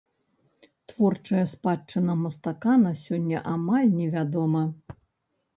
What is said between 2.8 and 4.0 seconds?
на сёння амаль